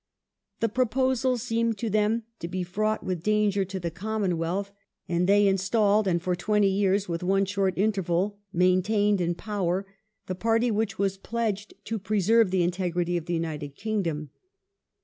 [0.61, 4.71] The proposal seemed to them to be fraught with danger to the Commonwealth,
[5.07, 9.85] and they installed, and for twenty years, with one short interval, maintained in power
[10.25, 14.31] the Party which was pledged to preserve the integrity of the United Kingdom.